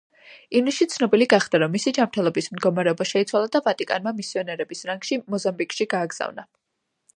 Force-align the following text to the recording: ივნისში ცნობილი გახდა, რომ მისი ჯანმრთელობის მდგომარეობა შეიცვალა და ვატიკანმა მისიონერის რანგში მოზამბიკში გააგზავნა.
ივნისში 0.59 0.85
ცნობილი 0.93 1.27
გახდა, 1.33 1.59
რომ 1.63 1.75
მისი 1.77 1.93
ჯანმრთელობის 1.97 2.47
მდგომარეობა 2.55 3.07
შეიცვალა 3.11 3.53
და 3.57 3.63
ვატიკანმა 3.69 4.15
მისიონერის 4.23 4.85
რანგში 4.93 5.23
მოზამბიკში 5.35 5.91
გააგზავნა. 5.95 6.51